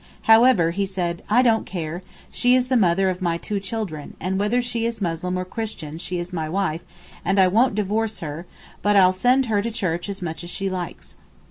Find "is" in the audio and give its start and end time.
2.55-2.69, 4.87-4.99, 6.17-6.33